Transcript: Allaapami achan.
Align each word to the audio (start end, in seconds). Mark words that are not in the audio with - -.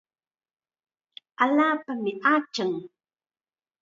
Allaapami 1.43 2.11
achan. 2.33 2.71